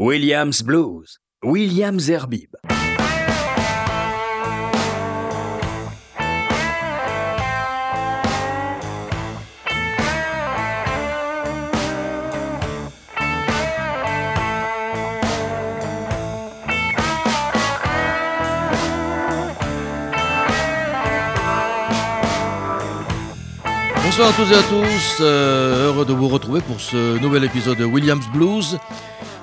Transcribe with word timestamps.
Williams 0.00 0.62
Blues, 0.62 1.18
Williams 1.42 2.08
Herbib. 2.08 2.54
Bonsoir 24.04 24.28
à 24.28 24.32
tous 24.32 24.52
et 24.52 24.54
à 24.54 24.62
tous, 24.62 25.18
euh, 25.22 25.88
heureux 25.88 26.04
de 26.04 26.12
vous 26.12 26.28
retrouver 26.28 26.60
pour 26.60 26.80
ce 26.80 27.18
nouvel 27.18 27.42
épisode 27.42 27.78
de 27.78 27.84
Williams 27.84 28.28
Blues, 28.32 28.78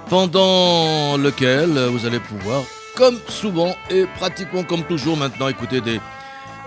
pendant 0.09 1.17
lequel 1.17 1.69
vous 1.87 2.05
allez 2.05 2.19
pouvoir, 2.19 2.63
comme 2.95 3.17
souvent 3.27 3.75
et 3.89 4.05
pratiquement 4.17 4.63
comme 4.63 4.83
toujours 4.83 5.17
maintenant, 5.17 5.47
écouter 5.47 5.81
des 5.81 5.99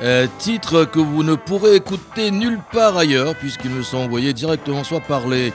euh, 0.03 0.27
titres 0.39 0.85
que 0.85 1.01
vous 1.01 1.23
ne 1.23 1.35
pourrez 1.35 1.77
écouter 1.77 2.31
nulle 2.31 2.61
part 2.73 2.97
ailleurs, 2.97 3.35
puisqu'ils 3.35 3.71
me 3.71 3.83
sont 3.83 3.99
envoyés 3.99 4.33
directement 4.33 4.85
soit 4.85 5.01
par 5.01 5.27
les, 5.27 5.53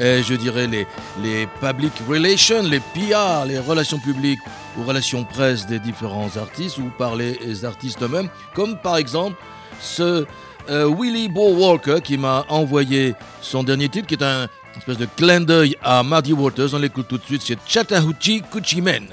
euh, 0.00 0.22
je 0.22 0.34
dirais, 0.34 0.66
les, 0.66 0.86
les 1.22 1.46
public 1.60 1.92
relations, 2.08 2.62
les 2.62 2.80
PR, 2.80 3.44
les 3.46 3.58
relations 3.58 3.98
publiques 3.98 4.40
ou 4.76 4.84
relations 4.84 5.24
presse 5.24 5.66
des 5.66 5.78
différents 5.78 6.36
artistes, 6.36 6.78
ou 6.78 6.90
par 6.98 7.14
les 7.14 7.64
artistes 7.64 8.02
eux-mêmes, 8.02 8.28
comme 8.54 8.76
par 8.78 8.96
exemple 8.96 9.36
ce 9.80 10.26
euh, 10.68 10.88
Willie 10.88 11.28
Bo 11.28 11.54
Walker 11.54 12.00
qui 12.02 12.18
m'a 12.18 12.44
envoyé 12.48 13.14
son 13.40 13.62
dernier 13.62 13.88
titre 13.88 14.08
qui 14.08 14.14
est 14.14 14.24
un 14.24 14.48
espèce 14.78 14.98
de 14.98 15.06
clin 15.16 15.40
d'œil 15.40 15.76
à 15.82 16.02
Muddy 16.02 16.32
Waters. 16.32 16.74
On 16.74 16.78
l'écoute 16.78 17.06
tout 17.08 17.18
de 17.18 17.24
suite, 17.24 17.42
c'est 17.44 17.58
Chattahoochee 17.66 18.42
Coochie 18.50 18.80
Man. 18.80 19.06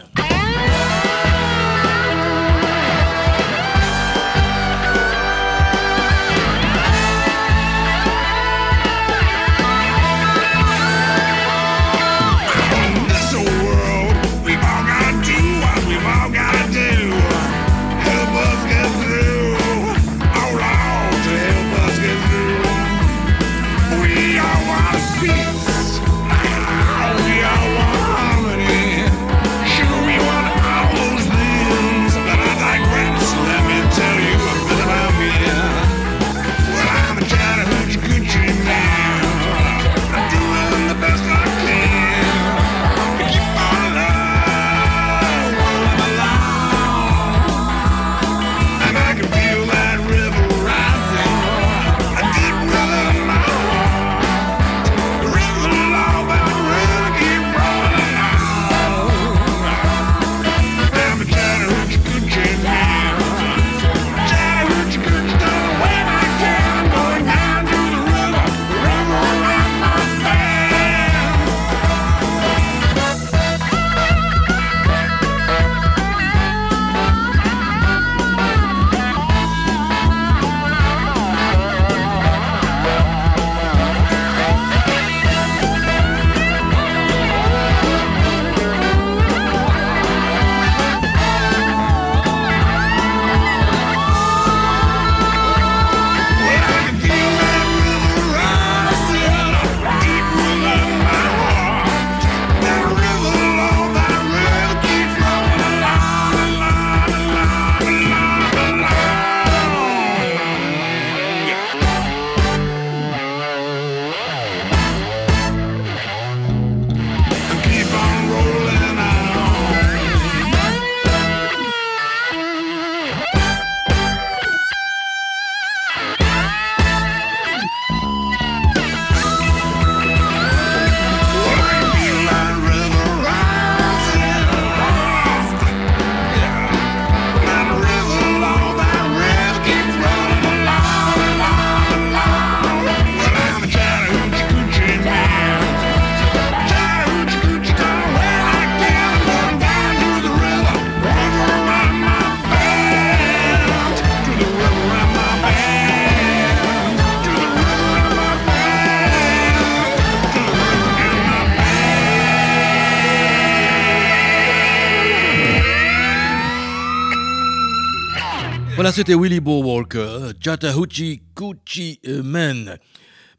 Voilà, 168.83 168.97
c'était 168.97 169.15
Willie 169.15 169.39
Bo 169.39 169.63
Walker, 169.63 170.31
Chattahoochee 170.43 171.21
Coochie 171.35 172.01
Man. 172.21 172.77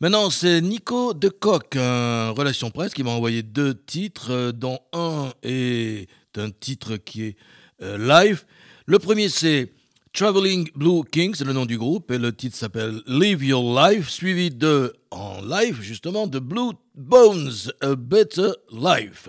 Maintenant, 0.00 0.30
c'est 0.30 0.62
Nico 0.62 1.12
de 1.12 1.28
Coq, 1.28 1.76
un 1.76 2.30
relation 2.30 2.70
presse, 2.70 2.94
qui 2.94 3.02
m'a 3.02 3.10
envoyé 3.10 3.42
deux 3.42 3.74
titres, 3.74 4.30
euh, 4.30 4.52
dont 4.52 4.78
un 4.94 5.34
est 5.42 6.08
un 6.38 6.48
titre 6.48 6.96
qui 6.96 7.24
est 7.24 7.36
euh, 7.82 7.98
live. 7.98 8.44
Le 8.86 8.98
premier, 8.98 9.28
c'est 9.28 9.70
Traveling 10.14 10.70
Blue 10.74 11.02
King, 11.12 11.34
c'est 11.34 11.44
le 11.44 11.52
nom 11.52 11.66
du 11.66 11.76
groupe, 11.76 12.10
et 12.10 12.16
le 12.16 12.34
titre 12.34 12.56
s'appelle 12.56 13.02
Live 13.06 13.44
Your 13.44 13.78
Life, 13.78 14.08
suivi 14.08 14.48
de, 14.48 14.94
en 15.10 15.42
live 15.42 15.82
justement, 15.82 16.26
de 16.26 16.38
Blue 16.38 16.72
Bones, 16.94 17.70
A 17.82 17.94
Better 17.96 18.52
Life. 18.72 19.28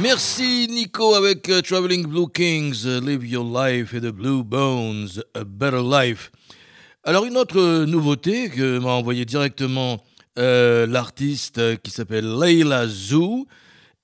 Merci 0.00 0.68
Nico 0.70 1.14
avec 1.16 1.48
euh, 1.48 1.60
Traveling 1.60 2.06
Blue 2.06 2.28
Kings, 2.32 2.84
euh, 2.86 3.00
Live 3.00 3.26
Your 3.26 3.44
Life 3.44 3.94
et 3.94 4.00
The 4.00 4.12
Blue 4.12 4.44
Bones, 4.44 5.08
A 5.34 5.42
Better 5.42 5.82
Life. 5.82 6.30
Alors 7.02 7.24
une 7.24 7.36
autre 7.36 7.58
euh, 7.58 7.84
nouveauté 7.84 8.48
que 8.48 8.78
m'a 8.78 8.90
envoyé 8.92 9.24
directement 9.24 9.98
l'artiste 10.36 11.82
qui 11.82 11.90
s'appelle 11.90 12.38
Leila 12.38 12.86
Zou. 12.86 13.48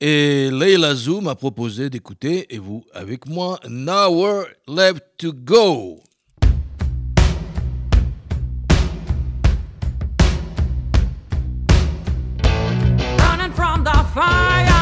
Et 0.01 0.51
Leila 0.51 0.97
Zou 0.97 1.21
m'a 1.21 1.37
proposé 1.37 1.91
d'écouter, 1.91 2.53
et 2.53 2.59
vous 2.59 2.85
avec 2.93 3.29
moi, 3.29 3.61
Now 3.69 4.11
We're 4.11 4.47
Left 4.67 5.05
to 5.19 5.33
Go. 5.33 6.01
Running 12.43 13.53
from 13.55 13.85
the 13.85 13.95
fire. 14.13 14.74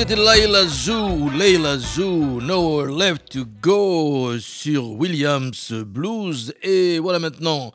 c'était 0.00 0.16
Layla 0.16 0.66
Zoo, 0.66 1.28
Layla 1.28 1.76
Zoo, 1.76 2.40
Nowhere 2.40 2.86
Left 2.86 3.32
to 3.32 3.44
Go 3.60 4.38
sur 4.38 4.92
Williams 4.92 5.72
Blues. 5.72 6.54
Et 6.62 6.98
voilà 6.98 7.18
maintenant 7.18 7.70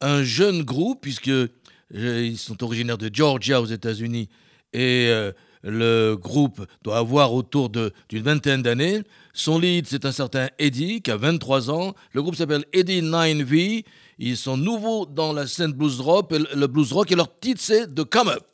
un 0.00 0.22
jeune 0.22 0.62
groupe, 0.62 1.02
puisque 1.02 1.28
euh, 1.28 1.48
ils 1.92 2.38
sont 2.38 2.64
originaires 2.64 2.96
de 2.96 3.10
Georgia 3.12 3.60
aux 3.60 3.66
États-Unis. 3.66 4.30
Et 4.72 5.08
euh, 5.10 5.32
le 5.62 6.14
groupe 6.14 6.64
doit 6.82 6.96
avoir 6.96 7.34
autour 7.34 7.68
d'une 7.68 8.22
vingtaine 8.22 8.62
d'années. 8.62 9.02
Son 9.34 9.58
lead, 9.58 9.86
c'est 9.86 10.06
un 10.06 10.12
certain 10.12 10.48
Eddie, 10.58 11.02
qui 11.02 11.10
a 11.10 11.18
23 11.18 11.70
ans. 11.70 11.92
Le 12.14 12.22
groupe 12.22 12.36
s'appelle 12.36 12.64
Eddie 12.72 13.02
9V. 13.02 13.84
Ils 14.18 14.38
sont 14.38 14.56
nouveaux 14.56 15.04
dans 15.04 15.34
la 15.34 15.46
scène 15.46 15.72
blues 15.72 16.00
rock, 16.00 16.32
le 16.32 16.66
blues 16.68 16.90
rock, 16.94 17.12
et 17.12 17.16
leur 17.16 17.38
titre, 17.38 17.60
c'est 17.62 17.94
The 17.94 18.04
Come 18.04 18.28
Up. 18.28 18.49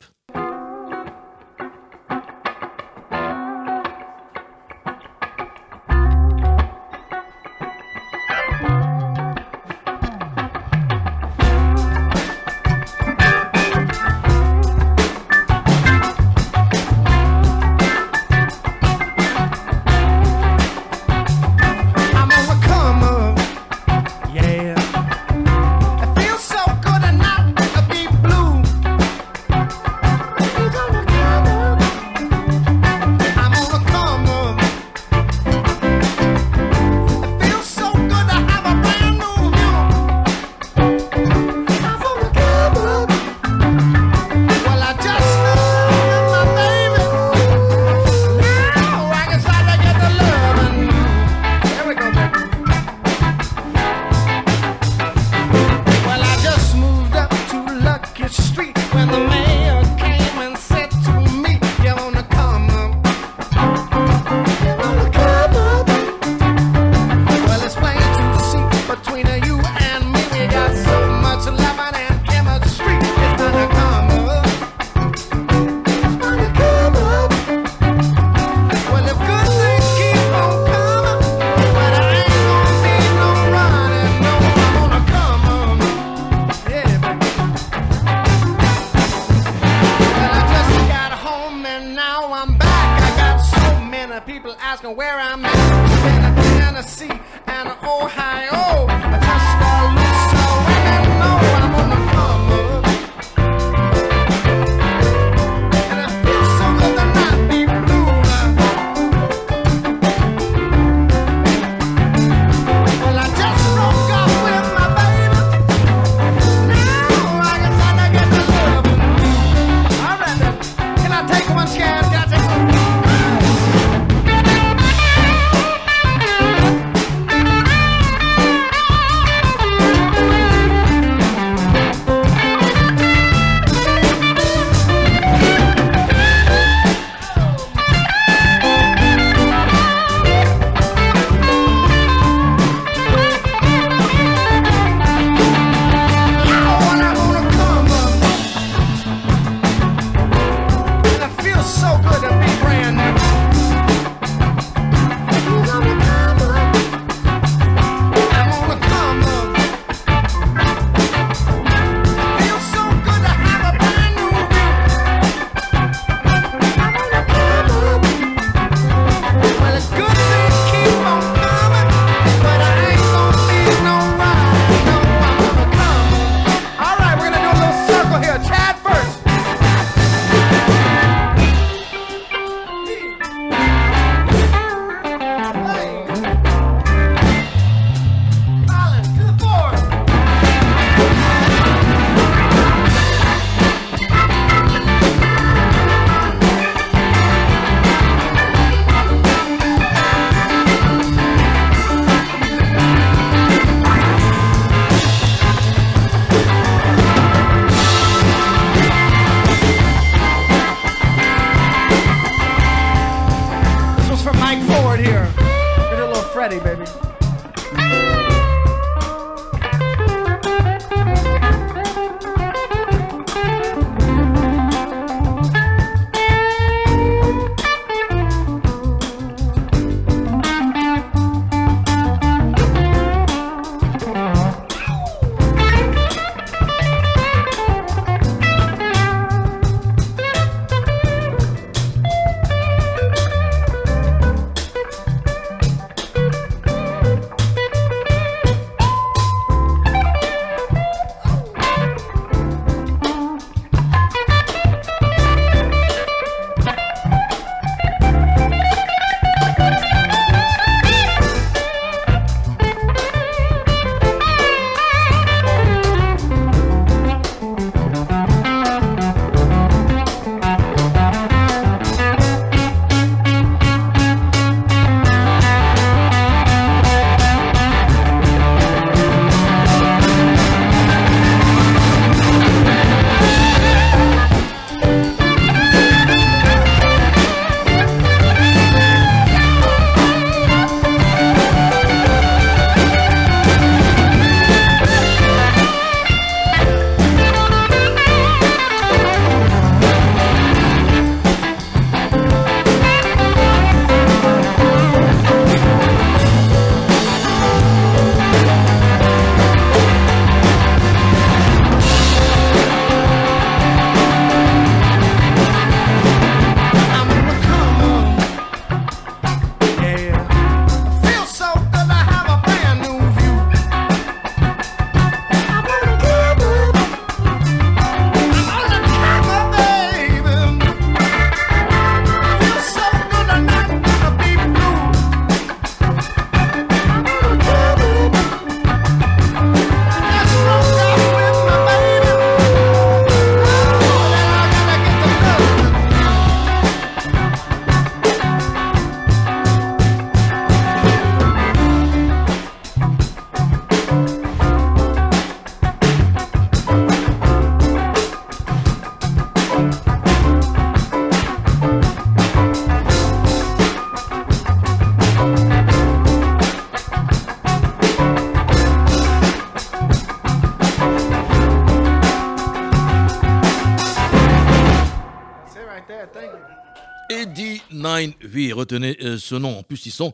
Eddie 377.09 377.61
9V, 377.71 378.53
retenez 378.53 378.97
euh, 379.01 379.17
ce 379.17 379.35
nom. 379.35 379.59
En 379.59 379.63
plus, 379.63 379.85
ils 379.85 379.91
sont 379.91 380.13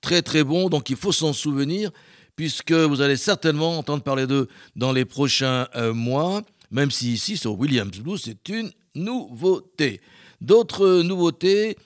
très 0.00 0.22
très 0.22 0.44
bons, 0.44 0.68
donc 0.68 0.90
il 0.90 0.96
faut 0.96 1.12
s'en 1.12 1.32
souvenir, 1.32 1.90
puisque 2.36 2.72
vous 2.72 3.00
allez 3.00 3.16
certainement 3.16 3.78
entendre 3.78 4.02
parler 4.02 4.26
d'eux 4.26 4.48
dans 4.76 4.92
les 4.92 5.04
prochains 5.04 5.68
euh, 5.76 5.92
mois, 5.92 6.42
même 6.70 6.90
si 6.90 7.12
ici, 7.12 7.36
sur 7.36 7.58
Williams 7.58 7.98
Blues, 7.98 8.22
c'est 8.24 8.48
une 8.48 8.70
nouveauté. 8.94 10.00
D'autres 10.40 11.02
nouveautés, 11.02 11.76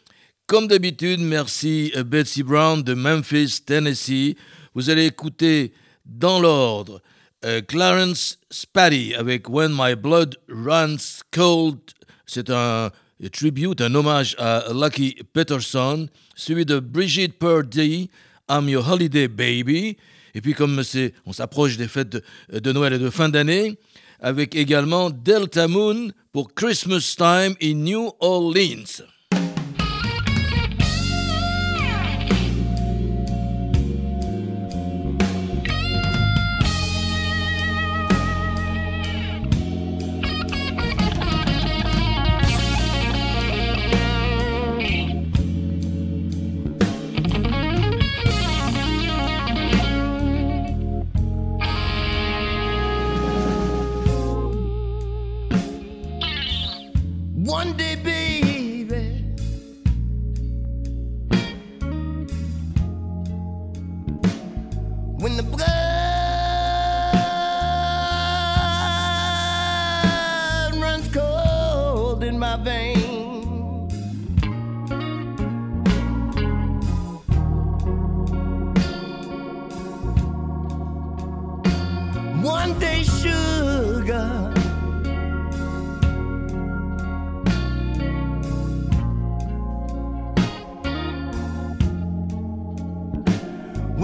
comme 0.46 0.68
d'habitude, 0.68 1.20
merci 1.20 1.90
euh, 1.96 2.04
Betsy 2.04 2.42
Brown 2.42 2.82
de 2.82 2.94
Memphis, 2.94 3.60
Tennessee. 3.64 4.36
Vous 4.74 4.90
allez 4.90 5.06
écouter 5.06 5.72
dans 6.04 6.38
l'ordre 6.38 7.00
euh, 7.44 7.62
Clarence 7.62 8.38
Spatty 8.50 9.14
avec 9.14 9.48
When 9.48 9.72
My 9.74 9.94
Blood 9.94 10.36
Runs 10.48 11.22
Cold. 11.30 11.78
C'est 12.26 12.50
un 12.50 12.90
tribute, 13.32 13.80
un 13.80 13.94
hommage 13.94 14.36
à 14.38 14.64
Lucky 14.72 15.16
Peterson, 15.32 16.08
suivi 16.34 16.64
de 16.64 16.78
Bridget 16.80 17.28
Purdy, 17.28 18.10
I'm 18.48 18.68
Your 18.68 18.88
Holiday 18.88 19.28
Baby. 19.28 19.96
Et 20.34 20.40
puis 20.40 20.54
comme 20.54 20.82
on 21.26 21.32
s'approche 21.32 21.76
des 21.76 21.88
fêtes 21.88 22.22
de 22.52 22.72
Noël 22.72 22.92
et 22.94 22.98
de 22.98 23.10
fin 23.10 23.28
d'année, 23.28 23.78
avec 24.20 24.54
également 24.54 25.10
Delta 25.10 25.68
Moon 25.68 26.10
pour 26.32 26.54
Christmas 26.54 27.14
Time 27.16 27.54
in 27.62 27.74
New 27.74 28.10
Orleans. 28.20 29.04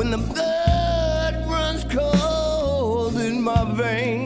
When 0.00 0.10
the 0.12 0.16
blood 0.16 1.46
runs 1.46 1.84
cold 1.84 3.14
in 3.18 3.42
my 3.42 3.70
veins. 3.74 4.19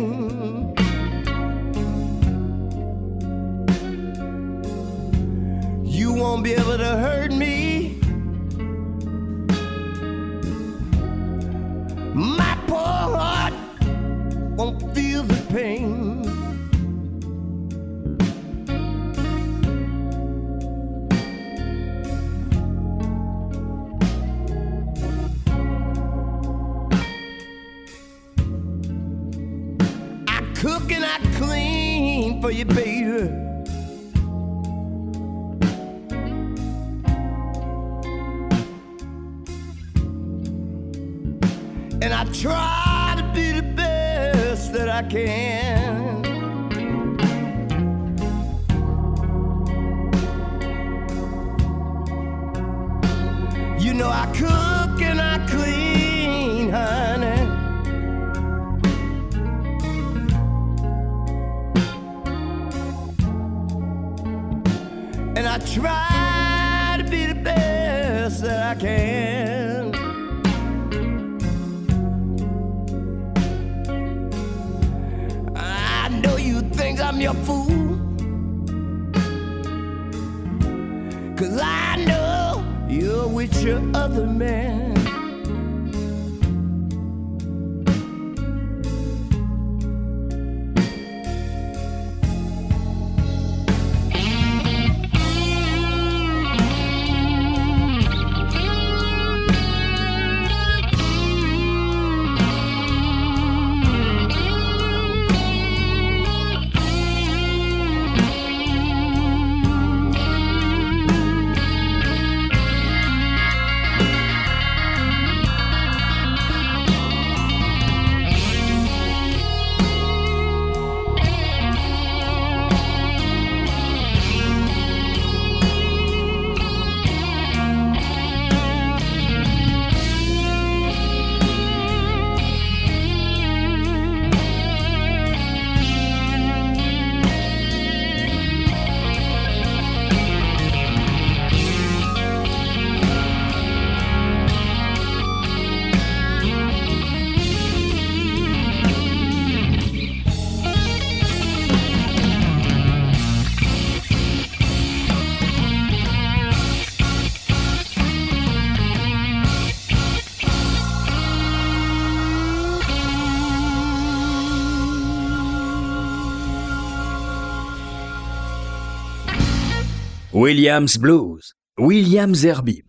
Williams 170.44 170.98
Blues, 170.98 171.54
Williams 171.78 172.44
Zerbib. 172.44 172.84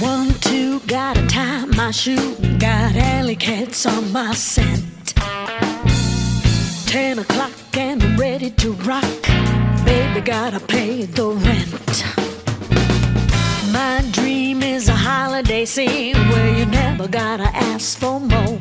One, 0.00 0.34
two, 0.40 0.80
gotta 0.88 1.24
tie 1.28 1.66
my 1.66 1.92
shoe, 1.92 2.34
got 2.58 2.96
alley 2.96 3.36
cats 3.36 3.86
on 3.86 4.10
my 4.10 4.34
scent. 4.34 5.14
Ten 6.88 7.20
o'clock 7.20 7.52
and 7.76 8.02
I'm 8.02 8.16
ready 8.16 8.50
to 8.50 8.72
rock. 8.90 9.22
Baby, 9.84 10.20
gotta 10.20 10.58
pay 10.58 11.04
the 11.04 11.28
rent. 11.28 12.15
My 13.76 14.02
dream 14.10 14.62
is 14.62 14.88
a 14.88 14.94
holiday 14.94 15.66
scene 15.66 16.16
where 16.30 16.56
you 16.56 16.64
never 16.64 17.06
gotta 17.06 17.48
ask 17.54 17.98
for 17.98 18.18
more. 18.18 18.58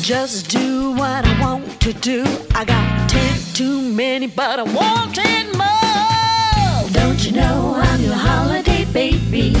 Just 0.00 0.48
do 0.48 0.92
what 0.92 1.26
I 1.26 1.38
want 1.38 1.78
to 1.82 1.92
do. 1.92 2.24
I 2.54 2.64
got 2.64 3.10
ten 3.10 3.38
too 3.52 3.82
many, 3.82 4.28
but 4.28 4.58
I 4.60 4.62
want 4.62 5.14
ten 5.14 5.44
more. 5.62 6.90
Don't 6.98 7.22
you 7.26 7.32
know 7.32 7.74
I'm 7.76 8.00
your 8.00 8.14
holiday 8.14 8.86
baby, 8.94 9.54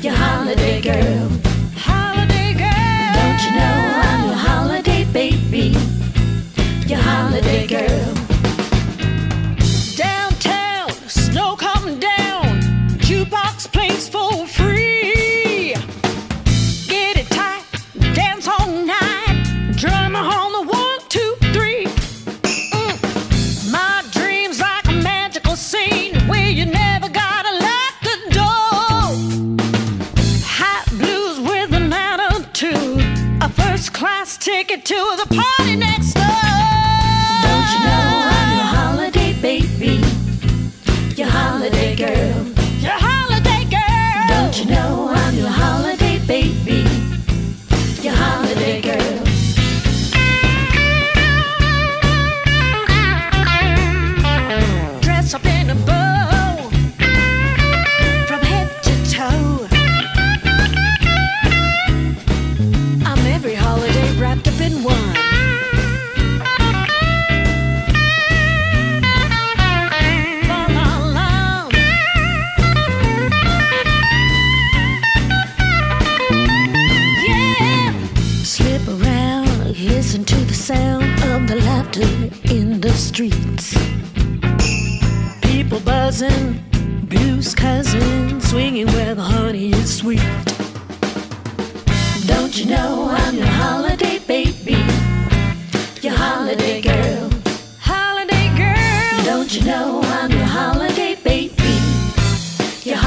your 0.00 0.14
holiday 0.14 0.80
girl? 0.80 1.41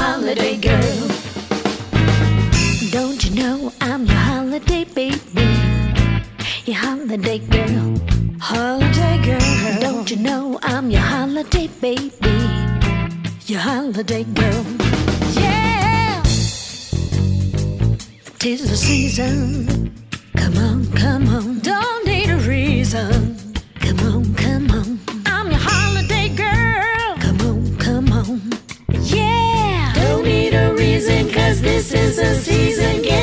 holiday 0.06 0.56
girl. 0.56 1.08
Don't 2.96 3.20
you 3.24 3.32
know 3.40 3.72
I'm 3.80 4.06
your 4.06 4.22
holiday 4.30 4.84
baby? 4.84 5.48
Your 6.64 6.78
holiday 6.86 7.40
girl. 7.54 7.86
Holiday 8.38 9.16
girl. 9.28 9.80
Don't 9.80 10.08
you 10.10 10.18
know 10.28 10.58
I'm 10.62 10.90
your 10.92 11.06
holiday 11.14 11.66
baby? 11.80 12.36
Your 13.50 13.62
holiday 13.70 14.24
girl. 14.40 14.64
Yeah! 15.42 16.22
Tis 18.38 18.60
the 18.70 18.76
season. 18.76 19.92
Come 20.36 20.56
on, 20.68 20.78
come 21.02 21.26
on. 21.38 21.45
This 31.88 31.94
is 31.94 32.16
the 32.16 32.34
season. 32.34 33.02
Get 33.02 33.15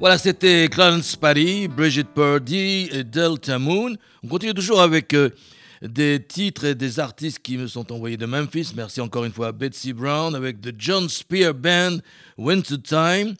Voilà, 0.00 0.16
c'était 0.16 0.66
Clarence 0.70 1.14
Parry, 1.14 1.68
Bridget 1.68 2.04
Purdy 2.04 2.88
et 2.90 3.04
Delta 3.04 3.58
Moon. 3.58 3.94
On 4.24 4.28
continue 4.28 4.54
toujours 4.54 4.80
avec 4.80 5.12
euh, 5.12 5.28
des 5.82 6.24
titres 6.26 6.64
et 6.64 6.74
des 6.74 6.98
artistes 6.98 7.40
qui 7.40 7.58
me 7.58 7.66
sont 7.66 7.92
envoyés 7.92 8.16
de 8.16 8.24
Memphis. 8.24 8.72
Merci 8.74 9.02
encore 9.02 9.26
une 9.26 9.32
fois 9.32 9.48
à 9.48 9.52
Betsy 9.52 9.92
Brown 9.92 10.34
avec 10.34 10.62
The 10.62 10.72
John 10.78 11.06
Spear 11.06 11.52
Band, 11.52 11.98
Winter 12.38 12.78
Time, 12.82 13.34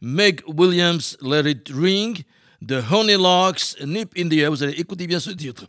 Meg 0.00 0.40
Williams, 0.46 1.16
Let 1.20 1.50
It 1.50 1.68
Ring, 1.74 2.22
The 2.64 2.76
Honey 2.92 3.16
Locks, 3.16 3.74
Nip 3.84 4.12
India. 4.16 4.48
Vous 4.50 4.62
allez 4.62 4.74
écouter 4.74 5.08
bien 5.08 5.18
ce 5.18 5.32
titre. 5.32 5.66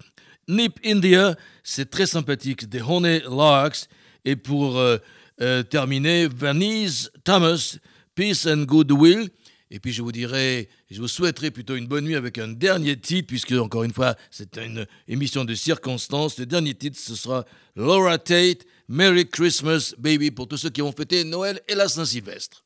Nip 0.47 0.80
India, 0.86 1.36
c'est 1.63 1.89
très 1.89 2.05
sympathique. 2.05 2.70
The 2.70 2.84
Honey 2.88 3.22
Locks. 3.22 3.88
Et 4.24 4.36
pour 4.36 4.78
euh, 4.78 4.97
euh, 5.41 5.63
terminer 5.63 6.28
Vanise 6.28 7.11
Thomas, 7.24 7.78
Peace 8.13 8.45
and 8.45 8.65
Goodwill. 8.65 9.32
Et 9.72 9.80
puis 9.80 9.91
je 9.91 10.01
vous 10.01 10.11
dirai, 10.11 10.70
je 10.91 11.01
vous 11.01 11.07
souhaiterais 11.07 11.51
plutôt 11.51 11.76
une 11.76 11.88
bonne 11.88 12.05
nuit 12.05 12.16
avec 12.16 12.38
un 12.38 12.47
dernier 12.47 12.99
titre, 12.99 13.28
puisque 13.28 13.53
encore 13.53 13.84
une 13.84 13.93
fois, 13.93 14.16
c'est 14.30 14.57
une 14.57 14.86
émission 15.07 15.45
de 15.45 15.55
circonstances. 15.55 16.38
Le 16.38 16.45
dernier 16.45 16.76
titre, 16.76 16.99
ce 16.99 17.16
sera 17.16 17.45
Laura 17.76 18.18
Tate, 18.18 18.66
Merry 18.88 19.28
Christmas 19.28 19.93
Baby, 19.97 20.32
pour 20.32 20.47
tous 20.47 20.57
ceux 20.57 20.70
qui 20.70 20.82
vont 20.82 20.91
fêter 20.91 21.24
Noël 21.24 21.61
et 21.68 21.76
la 21.76 21.88
Saint-Sylvestre. 21.88 22.64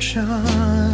着 0.00 0.89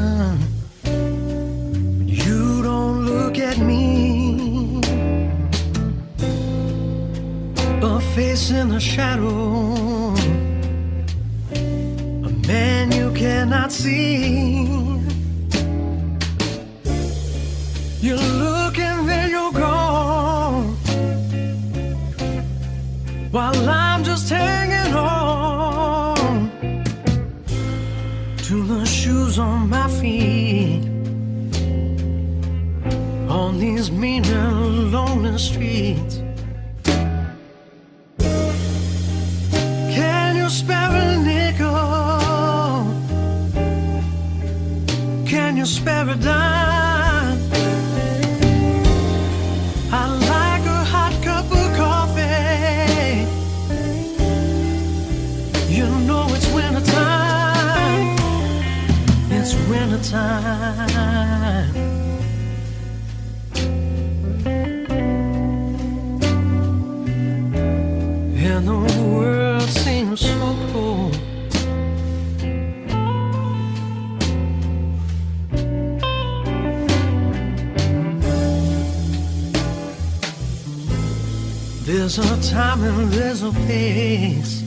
there's 82.93 83.43
a 83.43 83.53
place. 83.53 84.63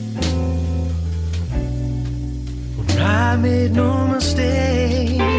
When 2.76 3.00
I 3.00 3.36
made 3.36 3.72
no 3.72 4.06
mistakes. 4.06 5.30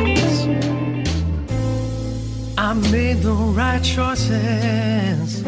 I 2.57 2.73
made 2.73 3.17
the 3.21 3.33
right 3.33 3.83
choices 3.83 5.43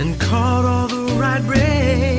and 0.00 0.20
caught 0.20 0.64
all 0.64 0.88
the 0.88 1.14
right 1.18 1.42
breaks. 1.46 2.15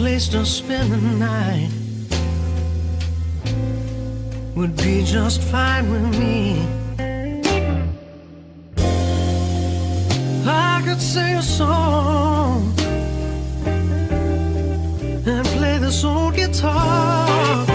Place 0.00 0.28
to 0.28 0.46
spend 0.46 0.90
the 0.90 0.96
night 0.96 1.68
would 4.56 4.74
be 4.78 5.04
just 5.04 5.42
fine 5.42 5.90
with 5.92 6.18
me. 6.18 6.58
I 10.46 10.80
could 10.86 11.02
sing 11.02 11.36
a 11.36 11.42
song 11.42 12.72
and 15.26 15.46
play 15.58 15.76
this 15.76 16.02
old 16.02 16.34
guitar. 16.34 17.66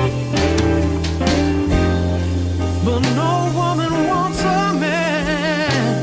But 2.85 3.01
no 3.21 3.33
woman 3.53 3.93
wants 4.09 4.41
a 4.41 4.73
man 4.85 5.93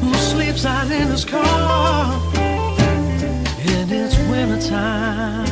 who 0.00 0.14
sleeps 0.14 0.64
out 0.64 0.90
in 0.90 1.08
his 1.08 1.26
car 1.26 2.19
time. 4.70 5.49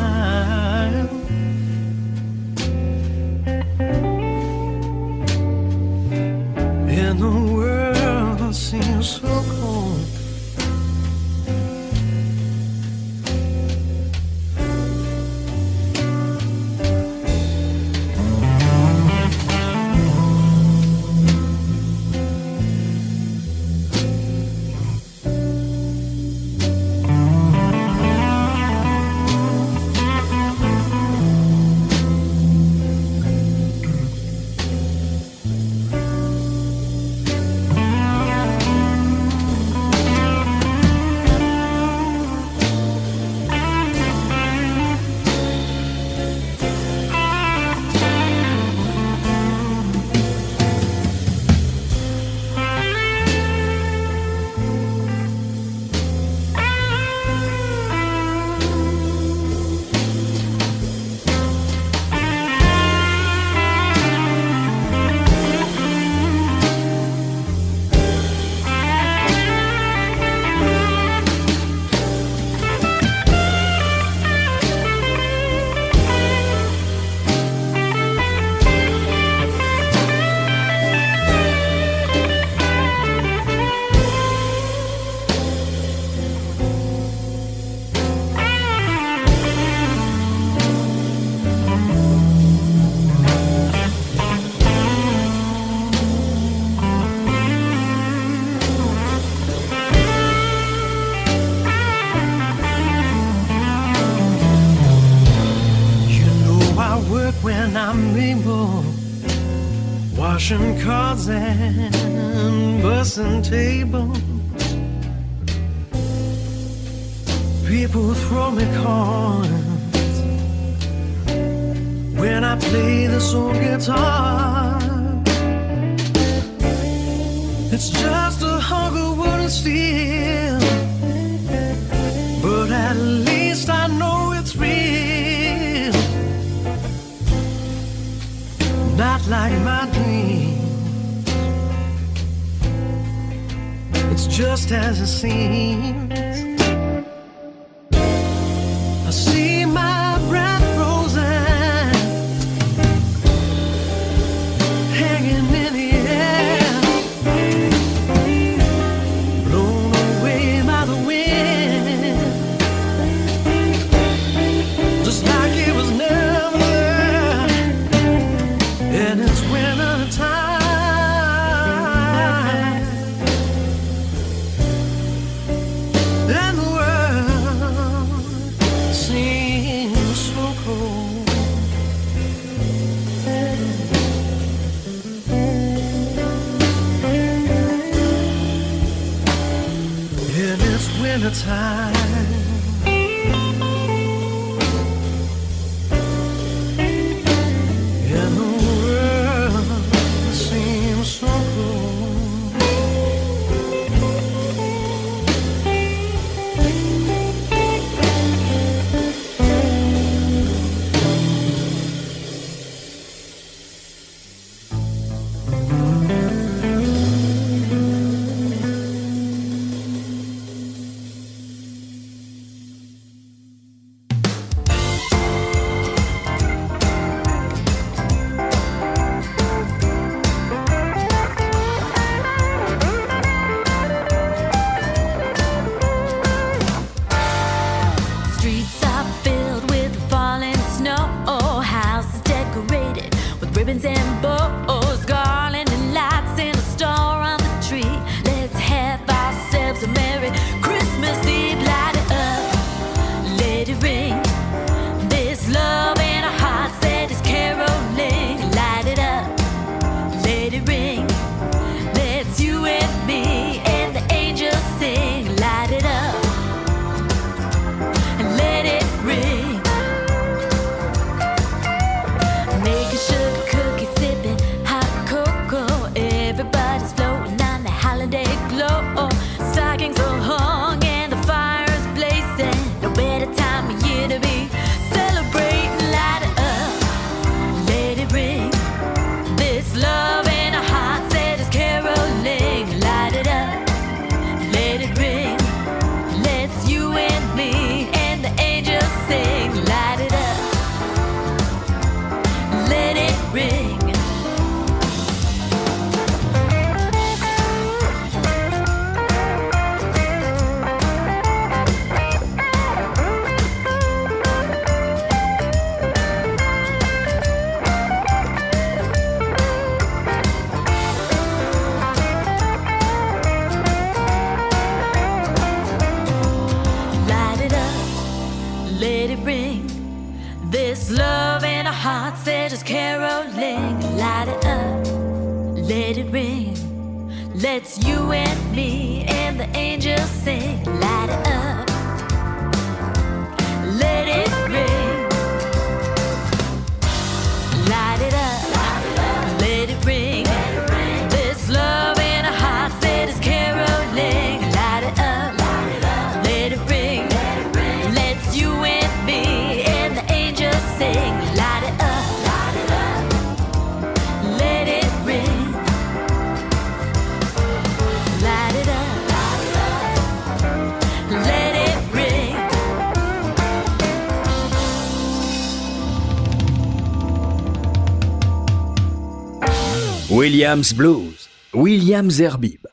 Williams 380.11 380.73
Blues, 380.73 381.29
Williams 381.53 382.19
Herbib. 382.19 382.65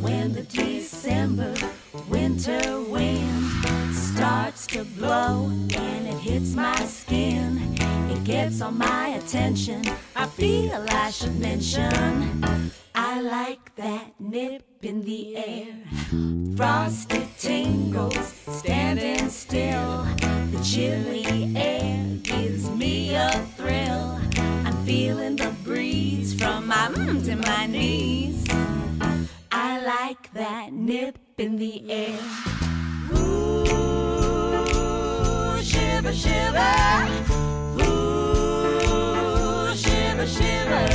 When 0.00 0.32
the 0.32 0.46
December 0.48 1.54
winter 2.08 2.80
wind 2.88 3.94
starts 3.94 4.66
to 4.68 4.84
blow 4.96 5.50
and 5.76 6.06
it 6.08 6.18
hits 6.18 6.54
my 6.54 6.82
skin, 6.86 7.76
it 8.10 8.24
gets 8.24 8.62
on 8.62 8.78
my 8.78 9.08
attention. 9.08 9.82
I 10.16 10.24
feel 10.24 10.82
I 10.88 11.10
should 11.10 11.38
mention. 11.38 12.72
I 13.16 13.20
like 13.20 13.76
that 13.76 14.18
nip 14.18 14.64
in 14.82 15.04
the 15.04 15.36
air. 15.36 15.76
Frosted 16.56 17.28
tingles, 17.38 18.34
standing 18.48 19.30
still. 19.30 20.04
The 20.50 20.60
chilly 20.64 21.54
air 21.56 22.04
gives 22.24 22.68
me 22.70 23.14
a 23.14 23.30
thrill. 23.56 24.18
I'm 24.66 24.84
feeling 24.84 25.36
the 25.36 25.50
breeze 25.62 26.34
from 26.34 26.66
my 26.66 26.88
mm 26.88 27.24
to 27.26 27.36
my 27.36 27.66
knees. 27.66 28.44
I 29.52 29.78
like 29.78 30.32
that 30.32 30.72
nip 30.72 31.16
in 31.38 31.56
the 31.56 31.88
air. 31.88 32.18
Ooh, 33.16 33.64
shiver, 35.62 36.12
shiver. 36.12 37.06
Ooh, 37.80 39.72
shiver, 39.76 40.26
shiver. 40.26 40.93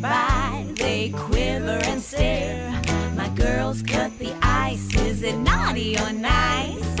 By, 0.00 0.66
they 0.74 1.10
quiver 1.10 1.78
and 1.84 2.00
stare. 2.02 2.70
My 3.16 3.28
girls 3.30 3.82
cut 3.82 4.16
the 4.18 4.32
ice. 4.42 4.94
Is 4.96 5.22
it 5.22 5.36
naughty 5.36 5.98
or 5.98 6.12
nice? 6.12 6.98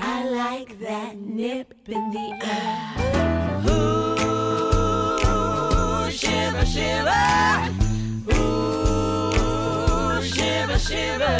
I 0.00 0.24
like 0.28 0.78
that 0.80 1.16
nip 1.18 1.74
in 1.86 2.10
the 2.10 2.38
air. 2.44 2.96
Ooh, 5.26 6.10
shiver, 6.10 6.66
shiver. 6.66 7.70
Ooh, 8.34 9.32
shiver, 10.22 10.78
shiver. 10.78 11.38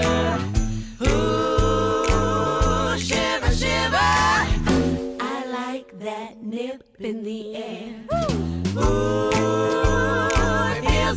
Ooh, 1.02 2.98
shiver, 2.98 3.52
shiver. 3.52 4.10
I 5.20 5.44
like 5.50 5.98
that 6.00 6.42
nip 6.42 6.82
in 6.98 7.22
the 7.24 7.56
air. 7.56 7.94
Ooh, 8.12 8.60
it 8.76 9.89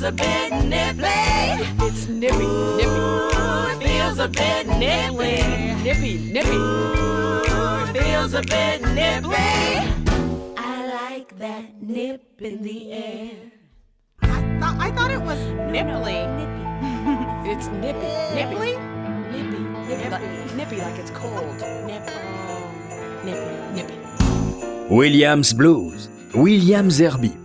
feels 0.04 0.12
a 0.12 0.12
bit 0.12 0.52
nipply. 0.68 1.88
It's 1.88 2.08
nippy, 2.08 2.38
nippy, 2.38 2.90
Ooh, 2.90 3.68
it 3.72 3.84
feels 3.84 4.20
a 4.20 4.28
bit 4.28 4.68
nipply. 4.68 5.82
nippy, 5.84 6.18
nippy. 6.32 6.50
Ooh, 6.52 7.84
it 7.88 8.04
feels 8.04 8.34
a 8.34 8.42
bit 8.42 8.82
nipply. 8.82 10.56
I 10.58 11.16
like 11.16 11.38
that 11.40 11.82
nip 11.82 12.22
in 12.42 12.62
the 12.64 12.92
air. 12.92 13.32
I 14.22 14.60
Thought- 14.60 14.80
I 14.80 14.92
thought 14.92 15.12
it 15.12 15.22
was 15.22 15.40
nipply. 15.72 16.20
It's 17.46 17.68
nippy, 17.68 18.00
nippy, 18.36 18.56
Nipply? 18.56 18.72
nippy, 19.32 19.60
nippy, 19.88 20.10
like, 20.10 20.56
nippy 20.56 20.78
like 20.78 20.98
it's 21.00 21.12
cold. 21.12 21.60
Nip, 21.86 22.04
oh, 22.08 22.72
nippy, 23.26 23.76
nippy. 23.76 23.98
Williams 24.90 25.54
Blues, 25.54 26.08
William 26.34 26.88
Zerbib. 26.90 27.43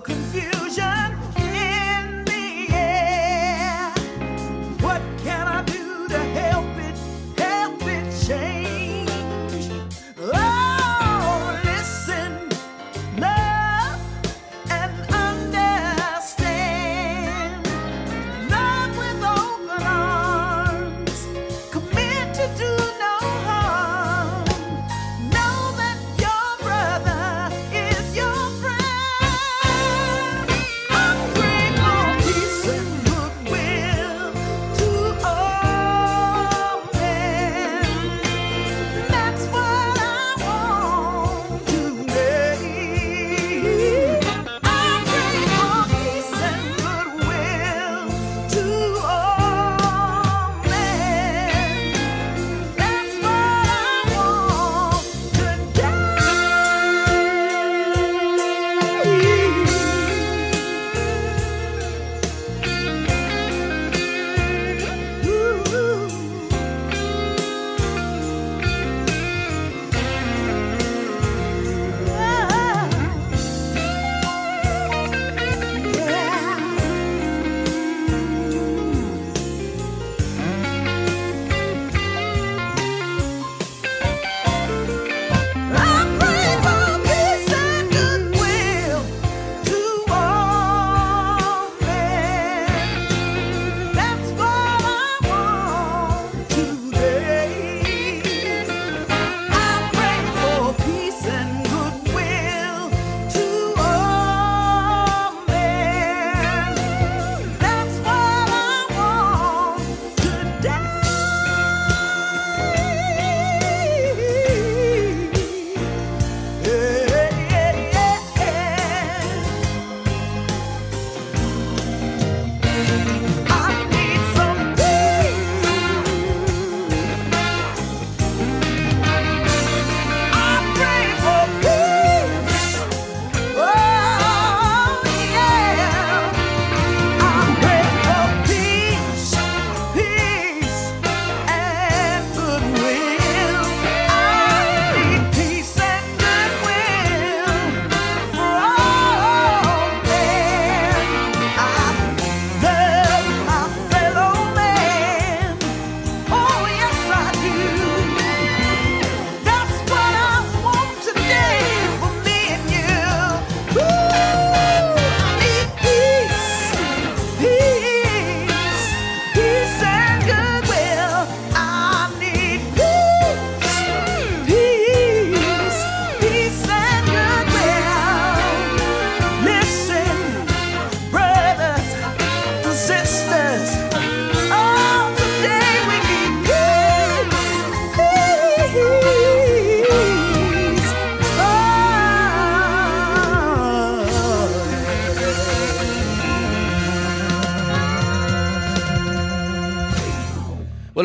confusion. 0.00 1.07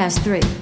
Past 0.00 0.22
three. 0.22 0.59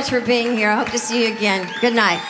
Much 0.00 0.08
for 0.08 0.20
being 0.22 0.56
here. 0.56 0.70
I 0.70 0.76
hope 0.76 0.88
to 0.92 0.98
see 0.98 1.26
you 1.26 1.34
again. 1.34 1.68
Good 1.82 1.92
night. 1.92 2.29